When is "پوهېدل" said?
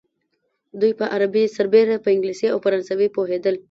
3.15-3.55